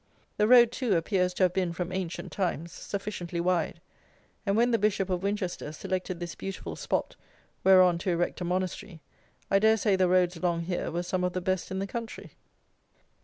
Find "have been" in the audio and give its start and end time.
1.43-1.73